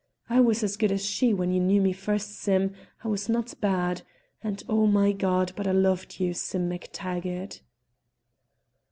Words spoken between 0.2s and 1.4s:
I was as good as she